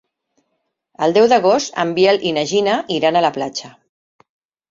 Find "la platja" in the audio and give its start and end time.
3.27-3.73